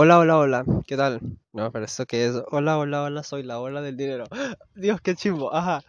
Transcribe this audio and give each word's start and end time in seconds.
Hola, 0.00 0.20
hola, 0.20 0.38
hola, 0.38 0.64
¿qué 0.86 0.96
tal? 0.96 1.18
No, 1.52 1.72
pero 1.72 1.84
eso 1.84 2.06
que 2.06 2.24
es, 2.26 2.34
hola, 2.52 2.78
hola, 2.78 3.02
hola, 3.02 3.24
soy 3.24 3.42
la 3.42 3.58
ola 3.58 3.82
del 3.82 3.96
dinero. 3.96 4.26
Dios, 4.76 5.00
qué 5.00 5.16
chimbo, 5.16 5.52
ajá. 5.52 5.82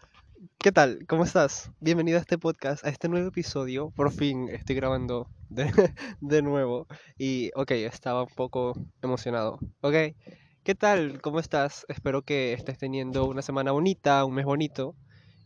¿Qué 0.58 0.72
tal? 0.72 1.06
¿Cómo 1.08 1.26
estás? 1.26 1.70
Bienvenido 1.80 2.18
a 2.18 2.22
este 2.22 2.40
podcast, 2.40 2.84
a 2.84 2.90
este 2.90 3.08
nuevo 3.08 3.28
episodio. 3.28 3.92
Por 3.92 4.12
fin 4.12 4.50
estoy 4.50 4.78
grabando 4.78 5.28
de, 5.50 5.72
de 6.22 6.42
nuevo. 6.42 6.88
Y, 7.20 7.52
ok, 7.54 7.70
estaba 7.70 8.24
un 8.24 8.34
poco 8.36 8.74
emocionado. 9.04 9.60
Ok, 9.82 10.16
¿qué 10.64 10.74
tal? 10.74 11.22
¿Cómo 11.22 11.40
estás? 11.40 11.86
Espero 11.88 12.24
que 12.24 12.54
estés 12.54 12.80
teniendo 12.80 13.28
una 13.28 13.44
semana 13.44 13.74
bonita, 13.74 14.26
un 14.26 14.34
mes 14.34 14.46
bonito. 14.46 14.96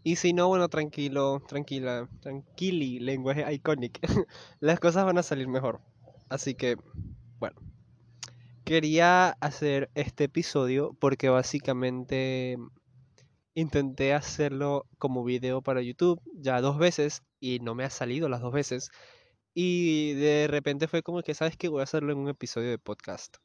Y 0.03 0.15
si 0.15 0.31
no, 0.31 0.47
bueno, 0.47 0.69
tranquilo, 0.69 1.41
tranquila, 1.49 2.07
tranquili, 2.21 3.01
lenguaje 3.01 3.43
iconic. 3.55 3.99
Las 4.61 4.79
cosas 4.79 5.03
van 5.03 5.17
a 5.17 5.23
salir 5.23 5.49
mejor. 5.49 5.81
Así 6.29 6.55
que. 6.55 6.77
Quería 8.73 9.29
hacer 9.39 9.91
este 9.93 10.23
episodio 10.23 10.97
porque 10.99 11.29
básicamente 11.29 12.57
intenté 13.53 14.15
hacerlo 14.15 14.87
como 14.97 15.23
video 15.23 15.61
para 15.61 15.83
YouTube 15.83 16.19
ya 16.33 16.59
dos 16.59 16.79
veces 16.79 17.21
y 17.39 17.59
no 17.59 17.75
me 17.75 17.83
ha 17.83 17.91
salido 17.91 18.29
las 18.29 18.41
dos 18.41 18.51
veces. 18.51 18.89
Y 19.53 20.13
de 20.13 20.47
repente 20.49 20.87
fue 20.87 21.03
como 21.03 21.21
que, 21.21 21.35
¿sabes 21.35 21.55
qué? 21.55 21.67
Voy 21.67 21.81
a 21.81 21.83
hacerlo 21.83 22.13
en 22.13 22.17
un 22.17 22.29
episodio 22.29 22.71
de 22.71 22.79
podcast. 22.79 23.37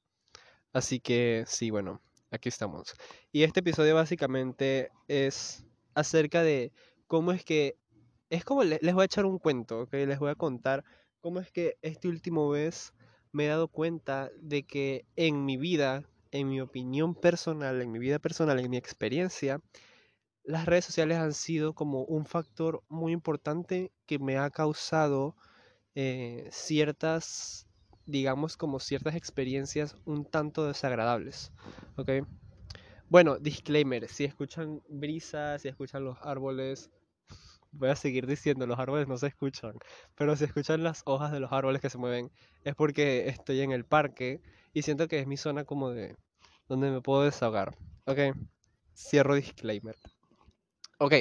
Así 0.72 0.98
que 0.98 1.45
sí, 1.47 1.69
bueno, 1.69 2.00
aquí 2.30 2.48
estamos. 2.48 2.95
Y 3.30 3.42
este 3.42 3.60
episodio 3.60 3.97
básicamente 3.97 4.88
es 5.08 5.66
acerca 5.95 6.42
de 6.42 6.72
cómo 7.06 7.33
es 7.33 7.45
que... 7.45 7.77
Es 8.30 8.47
como 8.47 8.64
le- 8.64 8.78
les 8.80 8.95
voy 8.95 9.02
a 9.02 9.05
echar 9.05 9.27
un 9.27 9.38
cuento, 9.38 9.80
¿ok? 9.83 9.92
Les 9.92 10.19
voy 10.19 10.30
a 10.30 10.36
contar 10.36 10.84
cómo 11.20 11.38
es 11.38 11.52
que 11.52 11.74
este 11.83 12.08
último 12.08 12.48
vez 12.48 12.95
me 13.32 13.45
he 13.45 13.48
dado 13.48 13.68
cuenta 13.68 14.30
de 14.41 14.64
que 14.64 15.05
en 15.16 15.45
mi 15.45 15.56
vida, 15.56 16.05
en 16.30 16.48
mi 16.48 16.60
opinión 16.60 17.14
personal, 17.14 17.80
en 17.82 17.91
mi 17.91 17.98
vida 17.98 18.19
personal, 18.19 18.58
en 18.58 18.70
mi 18.70 18.77
experiencia, 18.77 19.61
las 20.44 20.66
redes 20.66 20.86
sociales 20.86 21.19
han 21.19 21.34
sido 21.34 21.75
como 21.75 22.05
un 22.05 22.25
factor 22.25 22.83
muy 22.88 23.12
importante 23.12 23.92
que 24.06 24.19
me 24.19 24.38
ha 24.38 24.50
causado 24.50 25.36
eh, 25.94 26.48
ciertas, 26.50 27.66
digamos, 28.06 28.56
como 28.56 28.80
ciertas 28.80 29.14
experiencias 29.14 29.97
un 30.06 30.25
tanto 30.25 30.66
desagradables. 30.66 31.53
¿Ok? 31.97 32.10
Bueno, 33.10 33.38
disclaimer, 33.38 34.08
si 34.08 34.25
escuchan 34.25 34.83
brisas, 34.88 35.62
si 35.62 35.69
escuchan 35.69 36.05
los 36.05 36.19
árboles, 36.22 36.91
voy 37.72 37.91
a 37.91 37.97
seguir 37.97 38.27
diciendo, 38.27 38.66
los 38.66 38.78
árboles 38.78 39.08
no 39.08 39.16
se 39.16 39.28
escuchan, 39.28 39.74
pero 40.14 40.36
si 40.36 40.44
escuchan 40.44 40.83
las 40.83 41.02
hojas 41.05 41.33
de 41.33 41.41
los 41.41 41.52
árboles 41.52 41.80
que 41.80 41.91
se 41.91 41.98
mueven, 41.98 42.30
es 42.64 42.75
porque 42.75 43.28
estoy 43.28 43.60
en 43.60 43.72
el 43.72 43.84
parque 43.84 44.41
y 44.72 44.83
siento 44.83 45.08
que 45.08 45.19
es 45.20 45.27
mi 45.27 45.36
zona 45.36 45.64
como 45.64 45.91
de 45.91 46.16
donde 46.69 46.91
me 46.91 47.00
puedo 47.00 47.22
desahogar. 47.22 47.77
¿Ok? 48.06 48.19
Cierro 48.94 49.34
disclaimer. 49.34 49.97
Ok, 51.00 51.14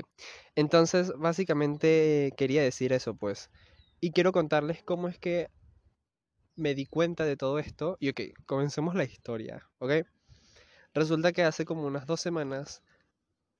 entonces 0.55 1.13
básicamente 1.17 2.33
quería 2.35 2.63
decir 2.63 2.93
eso, 2.93 3.15
pues. 3.15 3.51
Y 3.99 4.11
quiero 4.11 4.31
contarles 4.31 4.81
cómo 4.83 5.07
es 5.07 5.19
que 5.19 5.49
me 6.55 6.73
di 6.73 6.85
cuenta 6.87 7.25
de 7.25 7.37
todo 7.37 7.59
esto. 7.59 7.97
Y 7.99 8.09
ok, 8.09 8.21
comencemos 8.45 8.95
la 8.95 9.03
historia, 9.03 9.69
¿ok? 9.77 9.91
Resulta 10.93 11.31
que 11.31 11.43
hace 11.43 11.63
como 11.65 11.85
unas 11.85 12.07
dos 12.07 12.19
semanas 12.19 12.81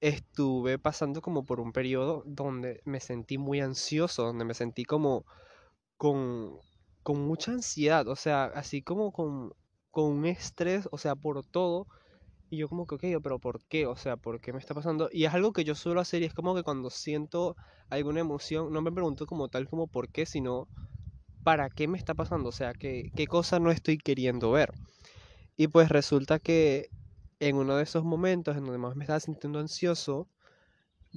estuve 0.01 0.79
pasando 0.79 1.21
como 1.21 1.45
por 1.45 1.59
un 1.59 1.71
periodo 1.73 2.23
donde 2.25 2.81
me 2.85 2.99
sentí 2.99 3.37
muy 3.37 3.61
ansioso, 3.61 4.23
donde 4.25 4.45
me 4.45 4.53
sentí 4.53 4.85
como 4.85 5.25
con, 5.97 6.57
con 7.03 7.21
mucha 7.27 7.51
ansiedad, 7.53 8.07
o 8.07 8.15
sea, 8.15 8.45
así 8.45 8.81
como 8.83 9.11
con, 9.11 9.51
con 9.91 10.05
un 10.05 10.25
estrés, 10.25 10.87
o 10.91 10.97
sea, 10.97 11.15
por 11.15 11.43
todo. 11.45 11.87
Y 12.49 12.57
yo 12.59 12.69
como 12.69 12.87
que, 12.87 12.95
ok, 12.95 13.21
pero 13.23 13.39
¿por 13.39 13.65
qué? 13.67 13.87
O 13.87 13.95
sea, 13.97 14.17
¿por 14.17 14.41
qué 14.41 14.53
me 14.53 14.59
está 14.59 14.73
pasando? 14.75 15.09
Y 15.11 15.25
es 15.25 15.33
algo 15.33 15.53
que 15.53 15.63
yo 15.65 15.75
suelo 15.75 16.01
hacer 16.01 16.21
y 16.21 16.25
es 16.25 16.33
como 16.33 16.55
que 16.55 16.63
cuando 16.63 16.89
siento 16.89 17.55
alguna 17.89 18.21
emoción, 18.21 18.71
no 18.73 18.81
me 18.81 18.91
pregunto 18.91 19.25
como 19.27 19.49
tal 19.49 19.67
como 19.69 19.87
por 19.87 20.09
qué, 20.09 20.25
sino 20.25 20.69
para 21.43 21.69
qué 21.69 21.87
me 21.87 21.97
está 21.97 22.13
pasando, 22.13 22.49
o 22.49 22.51
sea, 22.51 22.73
qué, 22.73 23.11
qué 23.15 23.27
cosa 23.27 23.59
no 23.59 23.71
estoy 23.71 23.97
queriendo 23.97 24.51
ver. 24.51 24.71
Y 25.57 25.67
pues 25.67 25.89
resulta 25.89 26.39
que 26.39 26.89
en 27.39 27.55
uno 27.55 27.75
de 27.77 27.83
esos 27.83 28.03
momentos 28.03 28.55
en 28.57 28.63
donde 28.63 28.77
más 28.77 28.95
me 28.95 29.03
estaba 29.03 29.19
sintiendo 29.19 29.59
ansioso, 29.59 30.27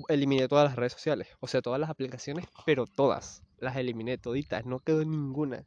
eliminé 0.09 0.49
todas 0.49 0.69
las 0.69 0.77
redes 0.77 0.93
sociales, 0.93 1.29
o 1.41 1.47
sea, 1.47 1.63
todas 1.63 1.81
las 1.81 1.91
aplicaciones, 1.91 2.47
pero 2.67 2.87
todas, 2.87 3.43
las 3.59 3.77
eliminé 3.77 4.19
toditas, 4.19 4.65
no 4.67 4.81
quedó 4.81 5.05
ninguna. 5.05 5.65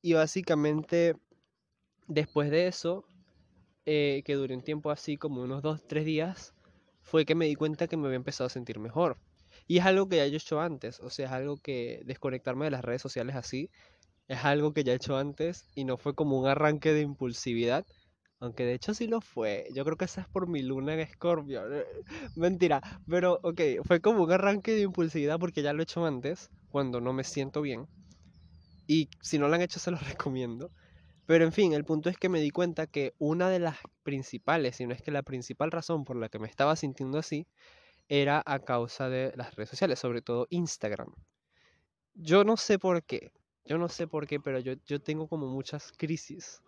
Y 0.00 0.14
básicamente 0.14 1.16
después 2.08 2.50
de 2.50 2.66
eso, 2.66 3.04
eh, 3.86 4.22
que 4.24 4.34
duró 4.34 4.54
un 4.54 4.62
tiempo 4.62 4.90
así 4.90 5.16
como 5.16 5.42
unos 5.42 5.62
dos, 5.62 5.86
tres 5.86 6.04
días, 6.04 6.54
fue 7.02 7.24
que 7.24 7.34
me 7.34 7.46
di 7.46 7.54
cuenta 7.54 7.88
que 7.88 7.96
me 7.96 8.06
había 8.06 8.16
empezado 8.16 8.46
a 8.46 8.50
sentir 8.50 8.78
mejor. 8.78 9.18
Y 9.66 9.78
es 9.78 9.84
algo 9.84 10.08
que 10.08 10.16
ya 10.16 10.24
he 10.24 10.34
hecho 10.34 10.60
antes, 10.60 11.00
o 11.00 11.10
sea, 11.10 11.26
es 11.26 11.32
algo 11.32 11.56
que 11.56 12.02
desconectarme 12.04 12.64
de 12.64 12.70
las 12.70 12.84
redes 12.84 13.02
sociales 13.02 13.36
así, 13.36 13.70
es 14.28 14.44
algo 14.44 14.72
que 14.72 14.84
ya 14.84 14.92
he 14.92 14.96
hecho 14.96 15.16
antes 15.16 15.66
y 15.74 15.84
no 15.84 15.98
fue 15.98 16.14
como 16.14 16.38
un 16.38 16.46
arranque 16.48 16.92
de 16.92 17.02
impulsividad, 17.02 17.86
aunque 18.42 18.64
de 18.64 18.74
hecho 18.74 18.92
sí 18.92 19.06
lo 19.06 19.20
fue. 19.20 19.68
Yo 19.72 19.84
creo 19.84 19.96
que 19.96 20.04
esa 20.06 20.22
es 20.22 20.28
por 20.28 20.48
mi 20.48 20.62
luna 20.62 20.94
en 20.94 21.00
Escorpio. 21.00 21.62
Mentira, 22.36 22.80
pero 23.08 23.38
ok, 23.44 23.60
fue 23.84 24.00
como 24.00 24.24
un 24.24 24.32
arranque 24.32 24.72
de 24.72 24.82
impulsividad 24.82 25.38
porque 25.38 25.62
ya 25.62 25.72
lo 25.72 25.80
he 25.80 25.84
hecho 25.84 26.04
antes, 26.04 26.50
cuando 26.68 27.00
no 27.00 27.12
me 27.12 27.22
siento 27.22 27.62
bien. 27.62 27.86
Y 28.88 29.08
si 29.20 29.38
no 29.38 29.46
lo 29.46 29.54
han 29.54 29.62
hecho, 29.62 29.78
se 29.78 29.92
los 29.92 30.02
recomiendo. 30.08 30.72
Pero 31.26 31.44
en 31.44 31.52
fin, 31.52 31.72
el 31.72 31.84
punto 31.84 32.10
es 32.10 32.16
que 32.18 32.28
me 32.28 32.40
di 32.40 32.50
cuenta 32.50 32.88
que 32.88 33.14
una 33.18 33.48
de 33.48 33.60
las 33.60 33.78
principales, 34.02 34.76
si 34.76 34.86
no 34.86 34.94
es 34.94 35.02
que 35.02 35.12
la 35.12 35.22
principal 35.22 35.70
razón 35.70 36.04
por 36.04 36.16
la 36.16 36.28
que 36.28 36.40
me 36.40 36.48
estaba 36.48 36.74
sintiendo 36.74 37.18
así, 37.18 37.46
era 38.08 38.42
a 38.44 38.58
causa 38.60 39.08
de 39.08 39.32
las 39.36 39.54
redes 39.54 39.70
sociales, 39.70 40.00
sobre 40.00 40.22
todo 40.22 40.48
Instagram. 40.50 41.12
Yo 42.14 42.44
no 42.44 42.56
sé 42.56 42.78
por 42.78 43.04
qué, 43.04 43.30
yo 43.64 43.78
no 43.78 43.88
sé 43.88 44.06
por 44.06 44.26
qué, 44.26 44.40
pero 44.40 44.58
yo, 44.58 44.74
yo 44.86 45.00
tengo 45.00 45.28
como 45.28 45.46
muchas 45.46 45.92
crisis 45.92 46.60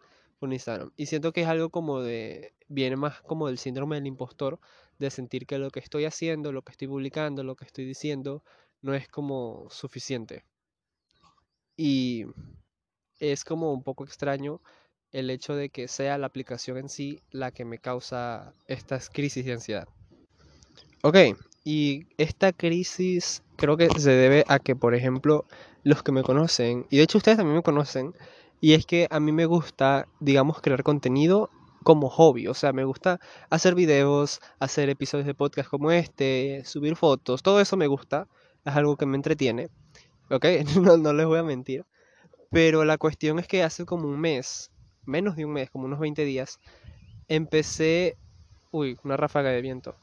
Y 0.96 1.06
siento 1.06 1.32
que 1.32 1.42
es 1.42 1.48
algo 1.48 1.70
como 1.70 2.00
de, 2.00 2.54
viene 2.68 2.96
más 2.96 3.22
como 3.22 3.46
del 3.46 3.58
síndrome 3.58 3.96
del 3.96 4.06
impostor, 4.06 4.60
de 4.98 5.10
sentir 5.10 5.46
que 5.46 5.58
lo 5.58 5.70
que 5.70 5.80
estoy 5.80 6.04
haciendo, 6.04 6.52
lo 6.52 6.62
que 6.62 6.72
estoy 6.72 6.88
publicando, 6.88 7.42
lo 7.42 7.56
que 7.56 7.64
estoy 7.64 7.84
diciendo, 7.84 8.42
no 8.82 8.94
es 8.94 9.08
como 9.08 9.68
suficiente. 9.70 10.44
Y 11.76 12.26
es 13.18 13.44
como 13.44 13.72
un 13.72 13.82
poco 13.82 14.04
extraño 14.04 14.60
el 15.12 15.30
hecho 15.30 15.54
de 15.54 15.70
que 15.70 15.88
sea 15.88 16.18
la 16.18 16.26
aplicación 16.26 16.76
en 16.76 16.88
sí 16.88 17.20
la 17.30 17.50
que 17.52 17.64
me 17.64 17.78
causa 17.78 18.52
estas 18.66 19.08
crisis 19.08 19.44
de 19.44 19.52
ansiedad. 19.52 19.88
Ok, 21.02 21.16
y 21.64 22.06
esta 22.18 22.52
crisis 22.52 23.42
creo 23.56 23.76
que 23.76 23.88
se 23.98 24.10
debe 24.10 24.44
a 24.48 24.58
que, 24.58 24.76
por 24.76 24.94
ejemplo, 24.94 25.46
los 25.84 26.02
que 26.02 26.12
me 26.12 26.22
conocen, 26.22 26.86
y 26.90 26.98
de 26.98 27.04
hecho 27.04 27.18
ustedes 27.18 27.38
también 27.38 27.56
me 27.56 27.62
conocen, 27.62 28.14
y 28.64 28.72
es 28.72 28.86
que 28.86 29.08
a 29.10 29.20
mí 29.20 29.30
me 29.30 29.44
gusta, 29.44 30.08
digamos, 30.20 30.62
crear 30.62 30.82
contenido 30.82 31.50
como 31.82 32.08
hobby, 32.08 32.46
o 32.46 32.54
sea, 32.54 32.72
me 32.72 32.84
gusta 32.84 33.20
hacer 33.50 33.74
videos, 33.74 34.40
hacer 34.58 34.88
episodios 34.88 35.26
de 35.26 35.34
podcast 35.34 35.68
como 35.68 35.90
este, 35.90 36.62
subir 36.64 36.96
fotos, 36.96 37.42
todo 37.42 37.60
eso 37.60 37.76
me 37.76 37.88
gusta, 37.88 38.26
es 38.64 38.74
algo 38.74 38.96
que 38.96 39.04
me 39.04 39.16
entretiene, 39.16 39.68
ok, 40.30 40.46
no, 40.80 40.96
no 40.96 41.12
les 41.12 41.26
voy 41.26 41.40
a 41.40 41.42
mentir. 41.42 41.84
Pero 42.50 42.86
la 42.86 42.96
cuestión 42.96 43.38
es 43.38 43.46
que 43.46 43.62
hace 43.62 43.84
como 43.84 44.08
un 44.08 44.18
mes, 44.18 44.70
menos 45.04 45.36
de 45.36 45.44
un 45.44 45.52
mes, 45.52 45.68
como 45.68 45.84
unos 45.84 46.00
20 46.00 46.24
días, 46.24 46.58
empecé, 47.28 48.16
uy, 48.70 48.96
una 49.04 49.18
ráfaga 49.18 49.50
de 49.50 49.60
viento, 49.60 49.94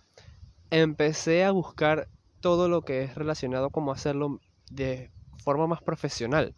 empecé 0.70 1.46
a 1.46 1.50
buscar 1.50 2.08
todo 2.42 2.70
lo 2.70 2.84
que 2.84 3.02
es 3.02 3.16
relacionado 3.16 3.72
como 3.72 3.92
hacerlo 3.92 4.40
de 4.70 5.10
forma 5.44 5.66
más 5.66 5.82
profesional. 5.82 6.54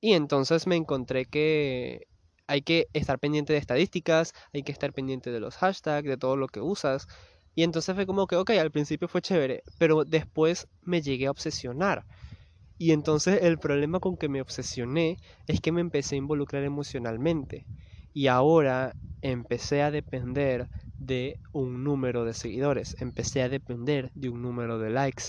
Y 0.00 0.12
entonces 0.14 0.66
me 0.66 0.76
encontré 0.76 1.26
que 1.26 2.06
hay 2.46 2.62
que 2.62 2.88
estar 2.92 3.18
pendiente 3.18 3.52
de 3.52 3.58
estadísticas, 3.58 4.32
hay 4.52 4.62
que 4.62 4.72
estar 4.72 4.92
pendiente 4.92 5.30
de 5.30 5.40
los 5.40 5.56
hashtags, 5.56 6.08
de 6.08 6.16
todo 6.16 6.36
lo 6.36 6.48
que 6.48 6.60
usas. 6.60 7.06
Y 7.54 7.62
entonces 7.62 7.94
fue 7.94 8.06
como 8.06 8.26
que, 8.26 8.36
ok, 8.36 8.50
al 8.50 8.70
principio 8.70 9.08
fue 9.08 9.22
chévere, 9.22 9.62
pero 9.78 10.04
después 10.04 10.68
me 10.82 11.02
llegué 11.02 11.26
a 11.26 11.30
obsesionar. 11.30 12.06
Y 12.78 12.92
entonces 12.92 13.42
el 13.42 13.58
problema 13.58 14.00
con 14.00 14.16
que 14.16 14.28
me 14.28 14.40
obsesioné 14.42 15.18
es 15.46 15.60
que 15.60 15.72
me 15.72 15.80
empecé 15.80 16.14
a 16.14 16.18
involucrar 16.18 16.62
emocionalmente. 16.64 17.66
Y 18.12 18.28
ahora 18.28 18.94
empecé 19.22 19.82
a 19.82 19.90
depender 19.90 20.68
de 20.98 21.38
un 21.52 21.84
número 21.84 22.24
de 22.24 22.34
seguidores. 22.34 22.96
Empecé 23.00 23.42
a 23.42 23.48
depender 23.48 24.10
de 24.14 24.28
un 24.28 24.42
número 24.42 24.78
de 24.78 24.90
likes. 24.90 25.24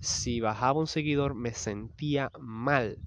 Si 0.00 0.40
bajaba 0.40 0.80
un 0.80 0.86
seguidor 0.86 1.34
me 1.34 1.52
sentía 1.52 2.30
mal. 2.38 2.98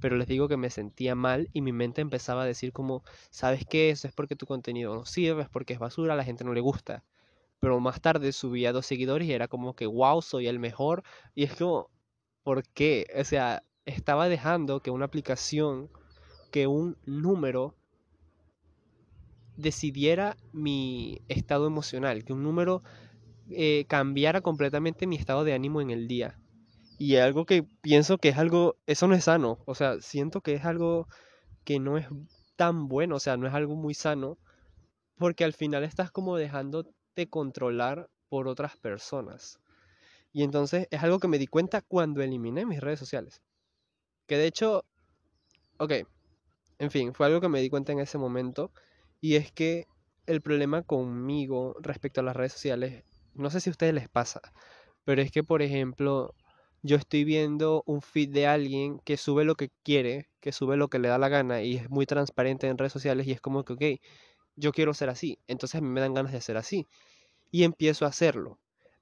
Pero 0.00 0.16
les 0.16 0.28
digo 0.28 0.48
que 0.48 0.56
me 0.56 0.70
sentía 0.70 1.14
mal 1.14 1.48
y 1.52 1.60
mi 1.62 1.72
mente 1.72 2.00
empezaba 2.00 2.42
a 2.42 2.46
decir 2.46 2.72
como, 2.72 3.02
¿sabes 3.30 3.64
qué? 3.68 3.90
Eso 3.90 4.08
es 4.08 4.14
porque 4.14 4.36
tu 4.36 4.46
contenido 4.46 4.94
no 4.94 5.04
sirve, 5.04 5.42
es 5.42 5.48
porque 5.48 5.74
es 5.74 5.78
basura, 5.78 6.14
a 6.14 6.16
la 6.16 6.24
gente 6.24 6.44
no 6.44 6.54
le 6.54 6.60
gusta. 6.60 7.04
Pero 7.60 7.80
más 7.80 8.00
tarde 8.00 8.32
subía 8.32 8.72
dos 8.72 8.86
seguidores 8.86 9.28
y 9.28 9.32
era 9.32 9.48
como 9.48 9.74
que, 9.74 9.86
wow, 9.86 10.22
soy 10.22 10.46
el 10.46 10.58
mejor. 10.58 11.02
Y 11.34 11.44
es 11.44 11.54
como, 11.56 11.90
¿Por 12.48 12.66
qué? 12.66 13.06
O 13.14 13.24
sea, 13.24 13.62
estaba 13.84 14.26
dejando 14.26 14.80
que 14.80 14.90
una 14.90 15.04
aplicación 15.04 15.90
que 16.50 16.66
un 16.66 16.96
número 17.04 17.74
decidiera 19.58 20.34
mi 20.54 21.20
estado 21.28 21.66
emocional, 21.66 22.24
que 22.24 22.32
un 22.32 22.42
número 22.42 22.82
eh, 23.50 23.84
cambiara 23.86 24.40
completamente 24.40 25.06
mi 25.06 25.16
estado 25.16 25.44
de 25.44 25.52
ánimo 25.52 25.82
en 25.82 25.90
el 25.90 26.08
día. 26.08 26.38
Y 26.98 27.16
algo 27.16 27.46
que 27.46 27.62
pienso 27.62 28.18
que 28.18 28.30
es 28.30 28.38
algo, 28.38 28.76
eso 28.86 29.06
no 29.06 29.14
es 29.14 29.24
sano, 29.24 29.58
o 29.66 29.74
sea, 29.74 30.00
siento 30.00 30.40
que 30.40 30.54
es 30.54 30.64
algo 30.64 31.06
que 31.64 31.78
no 31.78 31.96
es 31.96 32.06
tan 32.56 32.88
bueno, 32.88 33.16
o 33.16 33.20
sea, 33.20 33.36
no 33.36 33.46
es 33.46 33.54
algo 33.54 33.76
muy 33.76 33.94
sano, 33.94 34.36
porque 35.16 35.44
al 35.44 35.52
final 35.52 35.84
estás 35.84 36.10
como 36.10 36.36
dejándote 36.36 37.28
controlar 37.30 38.10
por 38.28 38.48
otras 38.48 38.76
personas. 38.76 39.60
Y 40.32 40.42
entonces 40.42 40.88
es 40.90 41.02
algo 41.02 41.20
que 41.20 41.28
me 41.28 41.38
di 41.38 41.46
cuenta 41.46 41.82
cuando 41.82 42.22
eliminé 42.22 42.66
mis 42.66 42.80
redes 42.80 42.98
sociales. 42.98 43.42
Que 44.26 44.36
de 44.36 44.46
hecho, 44.46 44.84
ok, 45.78 45.92
en 46.78 46.90
fin, 46.90 47.14
fue 47.14 47.26
algo 47.26 47.40
que 47.40 47.48
me 47.48 47.60
di 47.60 47.70
cuenta 47.70 47.92
en 47.92 48.00
ese 48.00 48.18
momento. 48.18 48.72
Y 49.20 49.36
es 49.36 49.50
que 49.52 49.86
el 50.26 50.42
problema 50.42 50.82
conmigo 50.82 51.76
respecto 51.80 52.20
a 52.20 52.24
las 52.24 52.36
redes 52.36 52.52
sociales, 52.52 53.04
no 53.34 53.50
sé 53.50 53.60
si 53.60 53.70
a 53.70 53.72
ustedes 53.72 53.94
les 53.94 54.08
pasa, 54.08 54.40
pero 55.04 55.22
es 55.22 55.30
que, 55.30 55.42
por 55.42 55.62
ejemplo, 55.62 56.34
yo 56.82 56.96
estoy 56.96 57.24
viendo 57.24 57.82
un 57.86 58.02
feed 58.02 58.30
de 58.30 58.46
alguien 58.46 59.00
que 59.00 59.16
sube 59.16 59.44
lo 59.44 59.54
que 59.56 59.70
quiere, 59.82 60.28
que 60.40 60.52
sube 60.52 60.76
lo 60.76 60.88
que 60.88 60.98
le 60.98 61.08
da 61.08 61.18
la 61.18 61.28
gana 61.28 61.62
y 61.62 61.76
es 61.76 61.90
muy 61.90 62.06
transparente 62.06 62.68
en 62.68 62.78
redes 62.78 62.92
sociales 62.92 63.26
y 63.26 63.32
es 63.32 63.40
como 63.40 63.64
que, 63.64 63.72
ok, 63.74 63.82
yo 64.56 64.72
quiero 64.72 64.94
ser 64.94 65.10
así, 65.10 65.38
entonces 65.46 65.76
a 65.78 65.80
mí 65.82 65.88
me 65.88 66.00
dan 66.00 66.14
ganas 66.14 66.32
de 66.32 66.40
ser 66.40 66.56
así. 66.56 66.86
Y 67.50 67.64
empiezo 67.64 68.04
a 68.06 68.08
hacerlo. 68.08 68.58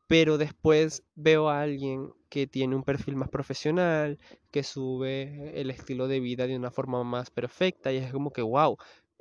Pero 0.09 0.39
después 0.39 1.03
veo 1.17 1.49
a 1.49 1.63
alguien 1.63 2.13
que 2.29 2.47
tiene 2.47 2.77
un 2.77 2.85
perfil 2.85 3.17
más 3.17 3.29
profesional, 3.31 4.19
que 4.53 4.63
sube 4.63 5.61
el 5.61 5.71
estilo 5.71 6.09
de 6.09 6.21
vida 6.21 6.47
de 6.47 6.57
una 6.57 6.71
forma 6.71 7.03
más 7.05 7.31
perfecta 7.31 7.93
y 7.93 7.99
es 7.99 8.13
como 8.13 8.31
que, 8.33 8.43
wow, 8.43 8.77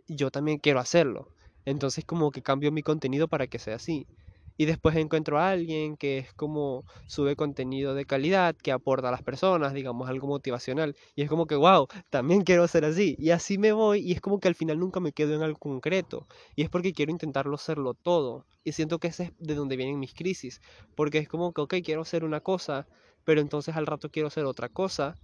yo 0.07 0.31
también 0.31 0.59
quiero 0.59 0.79
hacerlo. 0.79 1.31
Entonces 1.65 2.05
como 2.05 2.31
que 2.31 2.43
cambio 2.43 2.71
mi 2.71 2.83
contenido 2.83 3.27
para 3.27 3.47
que 3.47 3.59
sea 3.59 3.75
así. 3.75 4.07
Y 4.57 4.65
después 4.65 4.95
encuentro 4.95 5.39
a 5.39 5.49
alguien 5.49 5.97
que 5.97 6.17
es 6.19 6.33
como 6.33 6.85
sube 7.07 7.35
contenido 7.35 7.93
de 7.93 8.05
calidad, 8.05 8.55
que 8.55 8.71
aporta 8.71 9.09
a 9.09 9.11
las 9.11 9.23
personas, 9.23 9.73
digamos, 9.73 10.09
algo 10.09 10.27
motivacional. 10.27 10.95
Y 11.15 11.21
es 11.23 11.29
como 11.29 11.45
que, 11.47 11.55
wow, 11.55 11.87
también 12.09 12.43
quiero 12.43 12.67
ser 12.67 12.85
así. 12.85 13.15
Y 13.19 13.31
así 13.31 13.57
me 13.57 13.71
voy 13.73 13.99
y 14.01 14.13
es 14.13 14.21
como 14.21 14.39
que 14.39 14.47
al 14.47 14.55
final 14.55 14.79
nunca 14.79 14.99
me 14.99 15.11
quedo 15.11 15.35
en 15.35 15.41
algo 15.43 15.59
concreto. 15.59 16.27
Y 16.55 16.63
es 16.63 16.69
porque 16.69 16.93
quiero 16.93 17.11
intentarlo 17.11 17.57
serlo 17.57 17.93
todo. 17.93 18.45
Y 18.63 18.71
siento 18.73 18.99
que 18.99 19.07
ese 19.07 19.23
es 19.25 19.31
de 19.39 19.55
donde 19.55 19.77
vienen 19.77 19.99
mis 19.99 20.13
crisis. 20.13 20.61
Porque 20.95 21.19
es 21.19 21.27
como 21.27 21.53
que, 21.53 21.61
ok, 21.61 21.75
quiero 21.83 22.05
ser 22.05 22.23
una 22.23 22.39
cosa, 22.41 22.87
pero 23.23 23.41
entonces 23.41 23.75
al 23.75 23.87
rato 23.87 24.09
quiero 24.09 24.29
ser 24.29 24.45
otra 24.45 24.69
cosa 24.69 25.15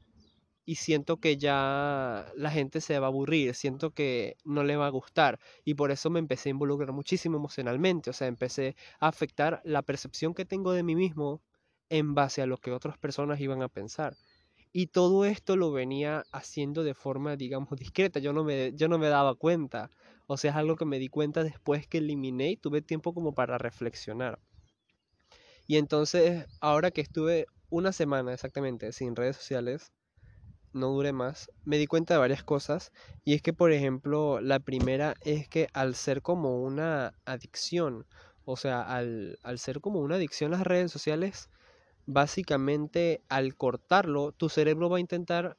y 0.65 0.75
siento 0.75 1.17
que 1.17 1.37
ya 1.37 2.31
la 2.35 2.51
gente 2.51 2.81
se 2.81 2.99
va 2.99 3.07
a 3.07 3.09
aburrir, 3.09 3.55
siento 3.55 3.91
que 3.91 4.37
no 4.45 4.63
le 4.63 4.75
va 4.77 4.87
a 4.87 4.91
gustar 4.91 5.39
y 5.65 5.73
por 5.73 5.91
eso 5.91 6.09
me 6.09 6.19
empecé 6.19 6.49
a 6.49 6.51
involucrar 6.51 6.91
muchísimo 6.91 7.37
emocionalmente, 7.37 8.09
o 8.09 8.13
sea, 8.13 8.27
empecé 8.27 8.75
a 8.99 9.07
afectar 9.07 9.61
la 9.63 9.81
percepción 9.81 10.33
que 10.33 10.45
tengo 10.45 10.71
de 10.73 10.83
mí 10.83 10.95
mismo 10.95 11.41
en 11.89 12.15
base 12.15 12.41
a 12.41 12.45
lo 12.45 12.57
que 12.57 12.71
otras 12.71 12.97
personas 12.97 13.39
iban 13.41 13.61
a 13.61 13.69
pensar. 13.69 14.15
Y 14.73 14.87
todo 14.87 15.25
esto 15.25 15.57
lo 15.57 15.71
venía 15.71 16.23
haciendo 16.31 16.83
de 16.83 16.93
forma, 16.93 17.35
digamos, 17.35 17.77
discreta, 17.77 18.19
yo 18.19 18.31
no 18.31 18.45
me, 18.45 18.73
yo 18.73 18.87
no 18.87 18.97
me 18.97 19.09
daba 19.09 19.35
cuenta. 19.35 19.89
O 20.27 20.37
sea, 20.37 20.51
es 20.51 20.57
algo 20.57 20.77
que 20.77 20.85
me 20.85 20.99
di 20.99 21.09
cuenta 21.09 21.43
después 21.43 21.87
que 21.87 21.97
eliminé 21.97 22.51
y 22.51 22.57
tuve 22.57 22.81
tiempo 22.81 23.13
como 23.13 23.33
para 23.33 23.57
reflexionar. 23.57 24.39
Y 25.67 25.77
entonces, 25.77 26.45
ahora 26.61 26.91
que 26.91 27.01
estuve 27.01 27.47
una 27.69 27.91
semana 27.91 28.33
exactamente 28.33 28.93
sin 28.93 29.15
redes 29.15 29.35
sociales, 29.35 29.91
no 30.73 30.87
dure 30.89 31.13
más, 31.13 31.51
me 31.63 31.77
di 31.77 31.87
cuenta 31.87 32.13
de 32.15 32.19
varias 32.19 32.43
cosas. 32.43 32.91
Y 33.23 33.33
es 33.35 33.41
que, 33.41 33.53
por 33.53 33.71
ejemplo, 33.71 34.39
la 34.41 34.59
primera 34.59 35.15
es 35.21 35.47
que 35.49 35.67
al 35.73 35.95
ser 35.95 36.21
como 36.21 36.61
una 36.63 37.13
adicción, 37.25 38.07
o 38.45 38.57
sea, 38.57 38.81
al, 38.81 39.37
al 39.43 39.59
ser 39.59 39.81
como 39.81 39.99
una 40.01 40.15
adicción 40.15 40.51
las 40.51 40.61
redes 40.63 40.91
sociales, 40.91 41.49
básicamente 42.05 43.23
al 43.29 43.55
cortarlo, 43.57 44.31
tu 44.33 44.49
cerebro 44.49 44.89
va 44.89 44.97
a 44.97 45.01
intentar 45.01 45.57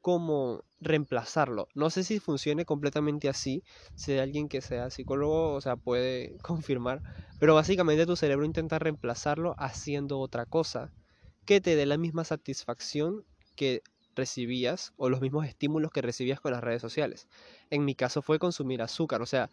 como 0.00 0.64
reemplazarlo. 0.80 1.68
No 1.74 1.90
sé 1.90 2.04
si 2.04 2.20
funcione 2.20 2.64
completamente 2.64 3.28
así, 3.28 3.64
si 3.94 4.12
hay 4.12 4.18
alguien 4.20 4.48
que 4.48 4.60
sea 4.60 4.90
psicólogo, 4.90 5.54
o 5.54 5.60
sea, 5.60 5.76
puede 5.76 6.36
confirmar, 6.42 7.02
pero 7.38 7.54
básicamente 7.54 8.06
tu 8.06 8.16
cerebro 8.16 8.44
intenta 8.46 8.78
reemplazarlo 8.78 9.54
haciendo 9.58 10.18
otra 10.20 10.46
cosa 10.46 10.92
que 11.44 11.60
te 11.60 11.76
dé 11.76 11.86
la 11.86 11.98
misma 11.98 12.24
satisfacción 12.24 13.26
que 13.56 13.82
recibías 14.18 14.92
o 14.98 15.08
los 15.08 15.22
mismos 15.22 15.46
estímulos 15.46 15.90
que 15.90 16.02
recibías 16.02 16.40
con 16.40 16.52
las 16.52 16.62
redes 16.62 16.82
sociales. 16.82 17.26
En 17.70 17.86
mi 17.86 17.94
caso 17.94 18.20
fue 18.20 18.38
consumir 18.38 18.82
azúcar, 18.82 19.22
o 19.22 19.26
sea, 19.26 19.48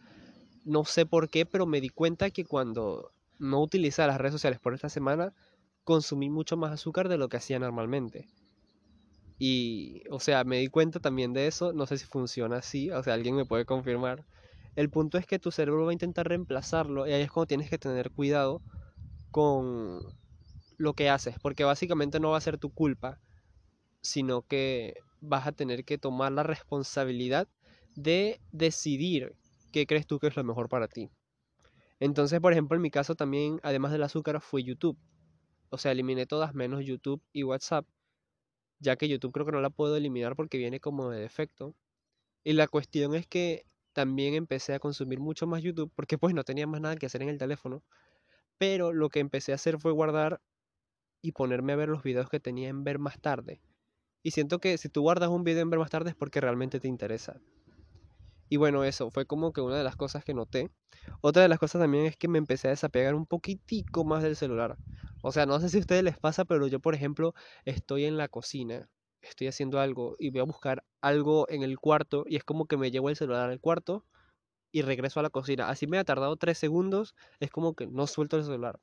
no 0.65 0.83
sé 0.83 1.05
por 1.05 1.29
qué, 1.29 1.45
pero 1.45 1.65
me 1.65 1.79
di 1.79 1.89
cuenta 1.89 2.31
que 2.31 2.43
cuando 2.43 3.11
no 3.39 3.61
utilizaba 3.61 4.07
las 4.07 4.17
redes 4.17 4.33
sociales 4.33 4.59
por 4.59 4.73
esta 4.73 4.89
semana, 4.89 5.33
consumí 5.83 6.29
mucho 6.29 6.57
más 6.57 6.71
azúcar 6.73 7.07
de 7.07 7.17
lo 7.17 7.29
que 7.29 7.37
hacía 7.37 7.59
normalmente. 7.59 8.27
Y, 9.37 10.01
o 10.09 10.19
sea, 10.19 10.43
me 10.43 10.59
di 10.59 10.67
cuenta 10.67 10.99
también 10.99 11.33
de 11.33 11.47
eso, 11.47 11.73
no 11.73 11.85
sé 11.85 11.97
si 11.97 12.05
funciona 12.05 12.57
así, 12.57 12.89
o 12.89 13.03
sea, 13.03 13.13
alguien 13.13 13.35
me 13.35 13.45
puede 13.45 13.65
confirmar. 13.65 14.25
El 14.75 14.89
punto 14.89 15.17
es 15.17 15.25
que 15.25 15.39
tu 15.39 15.51
cerebro 15.51 15.85
va 15.85 15.91
a 15.91 15.93
intentar 15.93 16.27
reemplazarlo 16.27 17.07
y 17.07 17.13
ahí 17.13 17.21
es 17.21 17.31
cuando 17.31 17.47
tienes 17.47 17.69
que 17.69 17.77
tener 17.77 18.11
cuidado 18.11 18.61
con 19.31 20.01
lo 20.77 20.93
que 20.93 21.09
haces, 21.09 21.35
porque 21.41 21.63
básicamente 21.63 22.19
no 22.19 22.31
va 22.31 22.37
a 22.37 22.41
ser 22.41 22.57
tu 22.57 22.71
culpa 22.71 23.19
sino 24.05 24.43
que 24.43 24.93
vas 25.19 25.47
a 25.47 25.51
tener 25.51 25.83
que 25.83 25.97
tomar 25.97 26.31
la 26.31 26.43
responsabilidad 26.43 27.47
de 27.95 28.39
decidir 28.51 29.33
qué 29.71 29.87
crees 29.87 30.05
tú 30.05 30.19
que 30.19 30.27
es 30.27 30.35
lo 30.35 30.43
mejor 30.43 30.69
para 30.69 30.87
ti. 30.87 31.09
Entonces, 31.99 32.39
por 32.39 32.51
ejemplo, 32.51 32.75
en 32.75 32.83
mi 32.83 32.91
caso 32.91 33.15
también, 33.15 33.59
además 33.63 33.91
del 33.91 34.03
azúcar, 34.03 34.39
fue 34.41 34.63
YouTube. 34.63 34.97
O 35.71 35.79
sea, 35.79 35.91
eliminé 35.91 36.27
todas 36.27 36.53
menos 36.53 36.85
YouTube 36.85 37.19
y 37.33 37.41
WhatsApp, 37.41 37.87
ya 38.79 38.95
que 38.95 39.07
YouTube 39.07 39.31
creo 39.31 39.45
que 39.47 39.53
no 39.53 39.61
la 39.61 39.71
puedo 39.71 39.95
eliminar 39.97 40.35
porque 40.35 40.59
viene 40.59 40.79
como 40.79 41.09
de 41.09 41.19
defecto. 41.19 41.75
Y 42.43 42.53
la 42.53 42.67
cuestión 42.67 43.15
es 43.15 43.25
que 43.25 43.65
también 43.93 44.35
empecé 44.35 44.75
a 44.75 44.79
consumir 44.79 45.19
mucho 45.19 45.47
más 45.47 45.63
YouTube 45.63 45.91
porque 45.95 46.19
pues 46.19 46.35
no 46.35 46.43
tenía 46.43 46.67
más 46.67 46.79
nada 46.79 46.95
que 46.95 47.07
hacer 47.07 47.23
en 47.23 47.29
el 47.29 47.39
teléfono. 47.39 47.81
Pero 48.59 48.93
lo 48.93 49.09
que 49.09 49.19
empecé 49.19 49.51
a 49.51 49.55
hacer 49.55 49.79
fue 49.79 49.91
guardar 49.91 50.41
y 51.23 51.31
ponerme 51.31 51.73
a 51.73 51.77
ver 51.77 51.89
los 51.89 52.03
videos 52.03 52.29
que 52.29 52.39
tenía 52.39 52.69
en 52.69 52.83
ver 52.83 52.99
más 52.99 53.19
tarde. 53.19 53.61
Y 54.25 54.31
siento 54.31 54.59
que 54.59 54.77
si 54.79 54.89
tú 54.89 55.03
guardas 55.03 55.29
un 55.29 55.43
video 55.43 55.61
en 55.61 55.69
ver 55.69 55.79
más 55.79 55.91
tarde 55.91 56.09
es 56.09 56.15
porque 56.15 56.41
realmente 56.41 56.79
te 56.79 56.87
interesa. 56.87 57.43
Y 58.49 58.57
bueno, 58.57 58.83
eso 58.83 59.09
fue 59.11 59.25
como 59.25 59.53
que 59.53 59.61
una 59.61 59.77
de 59.77 59.83
las 59.83 59.95
cosas 59.95 60.23
que 60.23 60.33
noté. 60.33 60.71
Otra 61.21 61.41
de 61.43 61.47
las 61.47 61.59
cosas 61.59 61.81
también 61.81 62.05
es 62.05 62.15
que 62.17 62.27
me 62.27 62.37
empecé 62.37 62.67
a 62.67 62.71
desapegar 62.71 63.15
un 63.15 63.25
poquitico 63.25 64.03
más 64.05 64.23
del 64.23 64.35
celular. 64.35 64.79
O 65.21 65.31
sea, 65.31 65.45
no 65.45 65.59
sé 65.59 65.69
si 65.69 65.77
a 65.77 65.79
ustedes 65.81 66.03
les 66.03 66.17
pasa, 66.19 66.45
pero 66.45 66.67
yo, 66.67 66.79
por 66.79 66.93
ejemplo, 66.95 67.33
estoy 67.65 68.05
en 68.05 68.17
la 68.17 68.27
cocina, 68.27 68.89
estoy 69.21 69.47
haciendo 69.47 69.79
algo 69.79 70.15
y 70.19 70.29
voy 70.29 70.41
a 70.41 70.43
buscar 70.43 70.83
algo 71.01 71.47
en 71.49 71.63
el 71.63 71.79
cuarto 71.79 72.23
y 72.27 72.35
es 72.35 72.43
como 72.43 72.67
que 72.67 72.77
me 72.77 72.91
llevo 72.91 73.09
el 73.09 73.15
celular 73.15 73.49
al 73.49 73.59
cuarto 73.59 74.05
y 74.71 74.81
regreso 74.83 75.19
a 75.19 75.23
la 75.23 75.31
cocina. 75.31 75.69
Así 75.69 75.87
me 75.87 75.99
ha 75.99 76.05
tardado 76.05 76.37
tres 76.37 76.57
segundos, 76.59 77.15
es 77.39 77.51
como 77.51 77.75
que 77.75 77.87
no 77.87 78.07
suelto 78.07 78.37
el 78.37 78.45
celular. 78.45 78.79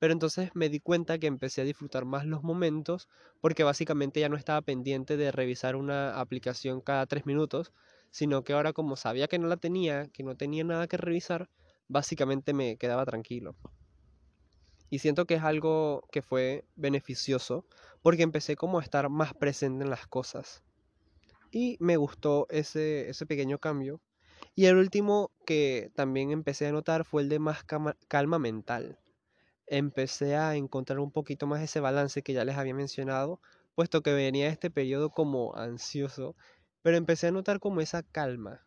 Pero 0.00 0.14
entonces 0.14 0.50
me 0.54 0.70
di 0.70 0.80
cuenta 0.80 1.18
que 1.18 1.26
empecé 1.26 1.60
a 1.60 1.64
disfrutar 1.64 2.06
más 2.06 2.24
los 2.24 2.42
momentos 2.42 3.06
porque 3.42 3.64
básicamente 3.64 4.18
ya 4.18 4.30
no 4.30 4.36
estaba 4.36 4.62
pendiente 4.62 5.18
de 5.18 5.30
revisar 5.30 5.76
una 5.76 6.18
aplicación 6.18 6.80
cada 6.80 7.04
tres 7.04 7.26
minutos, 7.26 7.70
sino 8.10 8.42
que 8.42 8.54
ahora 8.54 8.72
como 8.72 8.96
sabía 8.96 9.28
que 9.28 9.38
no 9.38 9.46
la 9.46 9.58
tenía, 9.58 10.08
que 10.08 10.22
no 10.22 10.36
tenía 10.36 10.64
nada 10.64 10.88
que 10.88 10.96
revisar, 10.96 11.50
básicamente 11.86 12.54
me 12.54 12.78
quedaba 12.78 13.04
tranquilo. 13.04 13.54
Y 14.88 15.00
siento 15.00 15.26
que 15.26 15.34
es 15.34 15.42
algo 15.42 16.08
que 16.10 16.22
fue 16.22 16.64
beneficioso 16.76 17.66
porque 18.00 18.22
empecé 18.22 18.56
como 18.56 18.78
a 18.78 18.82
estar 18.82 19.10
más 19.10 19.34
presente 19.34 19.84
en 19.84 19.90
las 19.90 20.06
cosas. 20.06 20.64
Y 21.52 21.76
me 21.78 21.98
gustó 21.98 22.46
ese, 22.48 23.10
ese 23.10 23.26
pequeño 23.26 23.58
cambio. 23.58 24.00
Y 24.54 24.64
el 24.64 24.76
último 24.76 25.30
que 25.44 25.92
también 25.94 26.30
empecé 26.30 26.66
a 26.68 26.72
notar 26.72 27.04
fue 27.04 27.20
el 27.20 27.28
de 27.28 27.38
más 27.38 27.64
calma 28.08 28.38
mental 28.38 28.98
empecé 29.70 30.36
a 30.36 30.56
encontrar 30.56 30.98
un 30.98 31.12
poquito 31.12 31.46
más 31.46 31.62
ese 31.62 31.80
balance 31.80 32.22
que 32.22 32.32
ya 32.34 32.44
les 32.44 32.56
había 32.58 32.74
mencionado, 32.74 33.40
puesto 33.74 34.02
que 34.02 34.12
venía 34.12 34.48
este 34.48 34.70
periodo 34.70 35.10
como 35.10 35.56
ansioso, 35.56 36.36
pero 36.82 36.96
empecé 36.96 37.28
a 37.28 37.32
notar 37.32 37.60
como 37.60 37.80
esa 37.80 38.02
calma, 38.02 38.66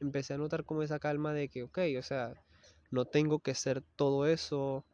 empecé 0.00 0.34
a 0.34 0.38
notar 0.38 0.64
como 0.64 0.82
esa 0.82 1.00
calma 1.00 1.34
de 1.34 1.48
que, 1.48 1.64
ok, 1.64 1.78
o 1.98 2.02
sea, 2.02 2.34
no 2.90 3.04
tengo 3.04 3.40
que 3.40 3.54
ser 3.54 3.82
todo 3.96 4.26
eso, 4.26 4.86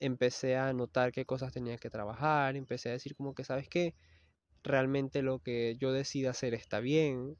empecé 0.00 0.56
a 0.56 0.72
notar 0.72 1.12
qué 1.12 1.24
cosas 1.24 1.52
tenía 1.52 1.78
que 1.78 1.90
trabajar, 1.90 2.56
empecé 2.56 2.90
a 2.90 2.92
decir 2.92 3.14
como 3.16 3.34
que, 3.34 3.44
¿sabes 3.44 3.68
qué? 3.68 3.94
Realmente 4.64 5.22
lo 5.22 5.40
que 5.40 5.76
yo 5.78 5.92
decida 5.92 6.30
hacer 6.30 6.54
está 6.54 6.80
bien, 6.80 7.38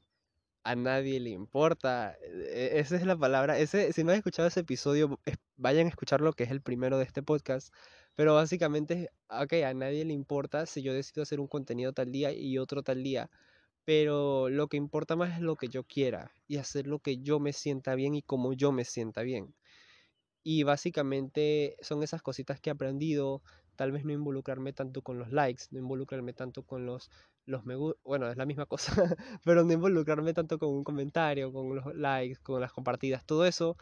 a 0.67 0.75
nadie 0.75 1.19
le 1.19 1.29
importa. 1.31 2.17
E-, 2.21 2.79
esa 2.79 2.95
es 2.97 3.05
la 3.05 3.17
palabra. 3.17 3.57
Ese, 3.57 3.93
si 3.93 4.03
no 4.03 4.11
han 4.11 4.17
escuchado 4.17 4.47
ese 4.47 4.61
episodio, 4.61 5.19
vayan 5.57 5.87
a 5.87 5.89
escuchar 5.89 6.21
lo 6.21 6.33
que 6.33 6.43
es 6.43 6.51
el 6.51 6.61
primero 6.61 6.97
de 6.97 7.05
este 7.05 7.23
podcast. 7.23 7.73
Pero 8.15 8.35
básicamente, 8.35 9.09
a 9.29 9.45
nadie 9.73 10.05
le 10.05 10.13
importa 10.13 10.65
si 10.65 10.81
yo 10.81 10.93
decido 10.93 11.23
hacer 11.23 11.39
un 11.39 11.47
contenido 11.47 11.93
tal 11.93 12.11
día 12.11 12.31
y 12.33 12.57
otro 12.57 12.83
tal 12.83 13.03
día. 13.03 13.29
pero 13.85 14.49
lo 14.49 14.67
que 14.69 14.77
importa 14.77 15.15
más 15.17 15.35
es 15.37 15.41
lo 15.41 15.57
que 15.57 15.69
yo 15.69 15.83
quiera 15.85 16.31
y 16.47 16.57
hacer 16.57 16.87
lo 16.87 16.99
que 16.99 17.19
yo 17.19 17.39
me 17.39 17.53
sienta 17.53 17.95
bien 17.95 18.15
y 18.15 18.23
como 18.23 18.53
yo 18.53 18.71
me 18.73 18.85
sienta 18.85 19.23
bien. 19.23 19.55
Y 20.43 20.63
básicamente 20.63 21.75
son 21.81 22.03
esas 22.03 22.21
cositas 22.21 22.59
que 22.61 22.69
he 22.69 22.73
aprendido, 22.73 23.41
tal 23.77 23.93
vez 23.93 24.03
no 24.03 24.11
involucrarme 24.11 24.73
tanto 24.73 25.01
con 25.01 25.19
los 25.19 25.31
likes, 25.31 25.65
no 25.71 25.79
involucrarme 25.79 26.33
tanto 26.33 26.63
con 26.63 26.85
los, 26.85 27.09
los 27.45 27.63
me 27.65 27.75
bueno, 28.03 28.29
es 28.29 28.35
la 28.35 28.45
misma 28.45 28.65
cosa, 28.65 28.91
pero 29.45 29.63
no 29.63 29.71
involucrarme 29.71 30.33
tanto 30.33 30.59
con 30.59 30.69
un 30.69 30.83
comentario, 30.83 31.53
con 31.53 31.73
los 31.75 31.95
likes, 31.95 32.41
con 32.41 32.59
las 32.59 32.73
compartidas, 32.73 33.25
todo 33.25 33.45
eso, 33.45 33.77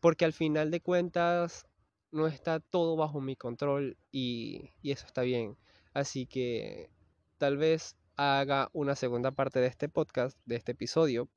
porque 0.00 0.24
al 0.24 0.32
final 0.32 0.70
de 0.72 0.80
cuentas 0.80 1.66
no 2.10 2.26
está 2.26 2.60
todo 2.60 2.96
bajo 2.96 3.20
mi 3.20 3.36
control 3.36 3.96
y, 4.10 4.70
y 4.82 4.92
eso 4.92 5.06
está 5.06 5.22
bien. 5.22 5.56
Así 5.92 6.26
que 6.26 6.90
tal 7.38 7.56
vez 7.56 7.96
haga 8.16 8.70
una 8.72 8.96
segunda 8.96 9.32
parte 9.32 9.60
de 9.60 9.66
este 9.66 9.88
podcast, 9.88 10.38
de 10.46 10.56
este 10.56 10.72
episodio. 10.72 11.28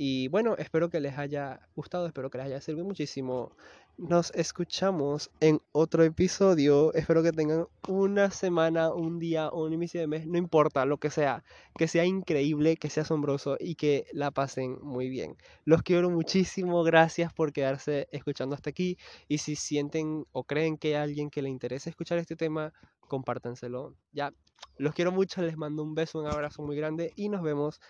Y 0.00 0.28
bueno, 0.28 0.54
espero 0.58 0.90
que 0.90 1.00
les 1.00 1.18
haya 1.18 1.68
gustado, 1.74 2.06
espero 2.06 2.30
que 2.30 2.38
les 2.38 2.46
haya 2.46 2.60
servido 2.60 2.86
muchísimo. 2.86 3.50
Nos 3.96 4.30
escuchamos 4.30 5.28
en 5.40 5.60
otro 5.72 6.04
episodio. 6.04 6.94
Espero 6.94 7.20
que 7.24 7.32
tengan 7.32 7.66
una 7.88 8.30
semana, 8.30 8.92
un 8.94 9.18
día 9.18 9.50
un 9.50 9.72
inicio 9.72 10.00
de 10.00 10.06
mes, 10.06 10.24
no 10.24 10.38
importa, 10.38 10.84
lo 10.84 10.98
que 10.98 11.10
sea, 11.10 11.42
que 11.76 11.88
sea 11.88 12.04
increíble, 12.04 12.76
que 12.76 12.90
sea 12.90 13.02
asombroso 13.02 13.56
y 13.58 13.74
que 13.74 14.06
la 14.12 14.30
pasen 14.30 14.78
muy 14.82 15.08
bien. 15.08 15.36
Los 15.64 15.82
quiero 15.82 16.10
muchísimo, 16.10 16.84
gracias 16.84 17.32
por 17.32 17.52
quedarse 17.52 18.06
escuchando 18.12 18.54
hasta 18.54 18.70
aquí. 18.70 18.98
Y 19.26 19.38
si 19.38 19.56
sienten 19.56 20.26
o 20.30 20.44
creen 20.44 20.78
que 20.78 20.94
hay 20.94 21.02
alguien 21.02 21.28
que 21.28 21.42
le 21.42 21.48
interese 21.48 21.90
escuchar 21.90 22.18
este 22.18 22.36
tema, 22.36 22.72
compártenselo. 23.08 23.96
Ya, 24.12 24.32
los 24.76 24.94
quiero 24.94 25.10
mucho, 25.10 25.42
les 25.42 25.56
mando 25.56 25.82
un 25.82 25.96
beso, 25.96 26.20
un 26.20 26.28
abrazo 26.28 26.62
muy 26.62 26.76
grande 26.76 27.12
y 27.16 27.30
nos 27.30 27.42
vemos 27.42 27.80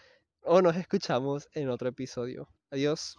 o 0.43 0.63
nos 0.63 0.77
escuchamos 0.77 1.49
en 1.53 1.69
otro 1.71 1.89
episodio. 1.89 2.49
Adiós. 2.71 3.19